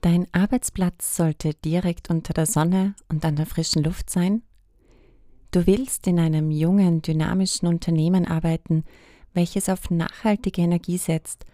Dein 0.00 0.28
Arbeitsplatz 0.32 1.16
sollte 1.16 1.54
direkt 1.54 2.08
unter 2.08 2.32
der 2.32 2.46
Sonne 2.46 2.94
und 3.08 3.24
an 3.24 3.34
der 3.34 3.46
frischen 3.46 3.82
Luft 3.82 4.10
sein. 4.10 4.42
Du 5.50 5.66
willst 5.66 6.06
in 6.06 6.20
einem 6.20 6.50
jungen, 6.50 7.02
dynamischen 7.02 7.66
Unternehmen 7.66 8.26
arbeiten, 8.26 8.84
welches 9.34 9.68
auf 9.68 9.90
nachhaltige 9.90 10.62
Energie 10.62 10.98
setzt 10.98 11.46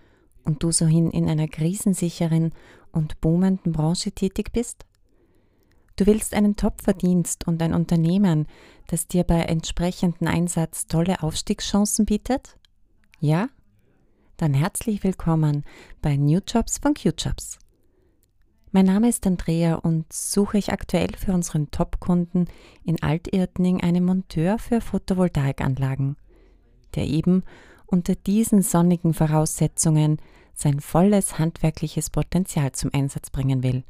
und 0.44 0.62
du 0.62 0.72
sohin 0.72 1.10
in 1.10 1.28
einer 1.28 1.48
krisensicheren 1.48 2.52
und 2.92 3.20
boomenden 3.22 3.72
Branche 3.72 4.12
tätig 4.12 4.52
bist? 4.52 4.84
Du 5.96 6.06
willst 6.06 6.34
einen 6.34 6.56
Top-Verdienst 6.56 7.46
und 7.46 7.62
ein 7.62 7.72
Unternehmen, 7.72 8.46
das 8.88 9.06
dir 9.06 9.24
bei 9.24 9.40
entsprechendem 9.40 10.28
Einsatz 10.28 10.86
tolle 10.86 11.22
Aufstiegschancen 11.22 12.04
bietet? 12.04 12.58
Ja? 13.20 13.48
Dann 14.36 14.52
herzlich 14.52 15.02
willkommen 15.02 15.64
bei 16.02 16.16
New 16.16 16.40
Jobs 16.46 16.78
von 16.78 16.94
Q-Jobs. 16.94 17.58
Mein 18.76 18.86
Name 18.86 19.08
ist 19.08 19.24
Andrea 19.24 19.76
und 19.76 20.12
suche 20.12 20.58
ich 20.58 20.72
aktuell 20.72 21.14
für 21.16 21.32
unseren 21.32 21.70
Top-Kunden 21.70 22.46
in 22.82 23.00
Altirtning 23.00 23.80
einen 23.80 24.04
Monteur 24.04 24.58
für 24.58 24.80
Photovoltaikanlagen, 24.80 26.16
der 26.96 27.06
eben 27.06 27.44
unter 27.86 28.16
diesen 28.16 28.62
sonnigen 28.62 29.14
Voraussetzungen 29.14 30.18
sein 30.54 30.80
volles 30.80 31.38
handwerkliches 31.38 32.10
Potenzial 32.10 32.72
zum 32.72 32.90
Einsatz 32.92 33.30
bringen 33.30 33.62
will. 33.62 33.84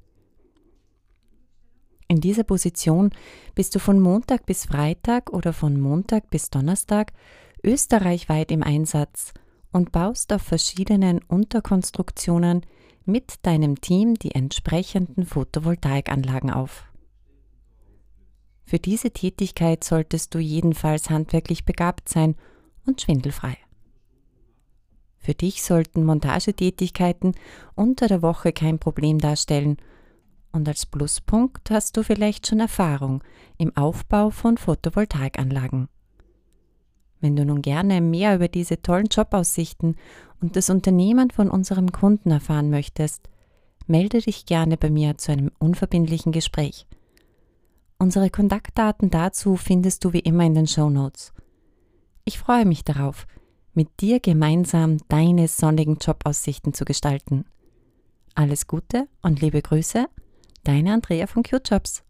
In 2.06 2.20
dieser 2.20 2.44
Position 2.44 3.08
bist 3.54 3.74
du 3.74 3.78
von 3.78 3.98
Montag 3.98 4.44
bis 4.44 4.66
Freitag 4.66 5.32
oder 5.32 5.54
von 5.54 5.80
Montag 5.80 6.28
bis 6.28 6.50
Donnerstag 6.50 7.14
österreichweit 7.62 8.52
im 8.52 8.62
Einsatz 8.62 9.32
und 9.72 9.92
baust 9.92 10.30
auf 10.30 10.42
verschiedenen 10.42 11.22
Unterkonstruktionen 11.26 12.66
mit 13.04 13.44
deinem 13.46 13.80
Team 13.80 14.14
die 14.14 14.34
entsprechenden 14.34 15.26
Photovoltaikanlagen 15.26 16.50
auf. 16.50 16.84
Für 18.64 18.78
diese 18.78 19.10
Tätigkeit 19.10 19.84
solltest 19.84 20.34
du 20.34 20.38
jedenfalls 20.38 21.10
handwerklich 21.10 21.64
begabt 21.64 22.08
sein 22.08 22.34
und 22.86 23.00
schwindelfrei. 23.00 23.56
Für 25.18 25.34
dich 25.34 25.62
sollten 25.62 26.04
Montagetätigkeiten 26.04 27.34
unter 27.74 28.08
der 28.08 28.22
Woche 28.22 28.52
kein 28.52 28.78
Problem 28.78 29.18
darstellen 29.18 29.76
und 30.52 30.68
als 30.68 30.86
Pluspunkt 30.86 31.70
hast 31.70 31.96
du 31.96 32.04
vielleicht 32.04 32.46
schon 32.46 32.60
Erfahrung 32.60 33.24
im 33.58 33.76
Aufbau 33.76 34.30
von 34.30 34.56
Photovoltaikanlagen. 34.56 35.88
Wenn 37.20 37.36
du 37.36 37.44
nun 37.44 37.62
gerne 37.62 38.00
mehr 38.00 38.36
über 38.36 38.48
diese 38.48 38.80
tollen 38.80 39.06
Jobaussichten 39.06 39.96
und 40.40 40.56
das 40.56 40.70
Unternehmen 40.70 41.30
von 41.30 41.50
unserem 41.50 41.92
Kunden 41.92 42.30
erfahren 42.30 42.70
möchtest, 42.70 43.28
melde 43.86 44.20
dich 44.20 44.46
gerne 44.46 44.76
bei 44.76 44.90
mir 44.90 45.18
zu 45.18 45.32
einem 45.32 45.50
unverbindlichen 45.58 46.32
Gespräch. 46.32 46.86
Unsere 47.98 48.30
Kontaktdaten 48.30 49.10
dazu 49.10 49.56
findest 49.56 50.04
du 50.04 50.12
wie 50.12 50.20
immer 50.20 50.44
in 50.44 50.54
den 50.54 50.66
Show 50.66 50.90
Notes. 50.90 51.32
Ich 52.24 52.38
freue 52.38 52.64
mich 52.64 52.84
darauf, 52.84 53.26
mit 53.72 54.00
dir 54.00 54.20
gemeinsam 54.20 54.98
deine 55.08 55.48
sonnigen 55.48 55.98
Jobaussichten 56.00 56.74
zu 56.74 56.84
gestalten. 56.84 57.44
Alles 58.34 58.66
Gute 58.66 59.08
und 59.22 59.40
liebe 59.40 59.62
Grüße, 59.62 60.06
Deine 60.64 60.94
Andrea 60.94 61.26
von 61.26 61.42
Q-Jobs. 61.42 62.02